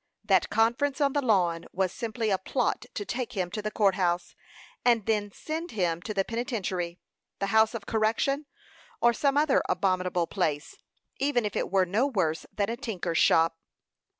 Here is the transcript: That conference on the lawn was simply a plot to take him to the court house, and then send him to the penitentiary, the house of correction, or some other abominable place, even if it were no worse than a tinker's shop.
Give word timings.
That 0.23 0.49
conference 0.49 0.99
on 0.99 1.13
the 1.13 1.21
lawn 1.21 1.65
was 1.71 1.91
simply 1.91 2.31
a 2.31 2.39
plot 2.39 2.87
to 2.95 3.05
take 3.05 3.33
him 3.33 3.51
to 3.51 3.61
the 3.61 3.69
court 3.69 3.93
house, 3.93 4.33
and 4.83 5.05
then 5.05 5.31
send 5.31 5.69
him 5.73 6.01
to 6.01 6.11
the 6.15 6.23
penitentiary, 6.25 6.97
the 7.37 7.45
house 7.53 7.75
of 7.75 7.85
correction, 7.85 8.47
or 8.99 9.13
some 9.13 9.37
other 9.37 9.61
abominable 9.69 10.25
place, 10.25 10.75
even 11.19 11.45
if 11.45 11.55
it 11.55 11.69
were 11.69 11.85
no 11.85 12.07
worse 12.07 12.47
than 12.51 12.71
a 12.71 12.77
tinker's 12.77 13.19
shop. 13.19 13.59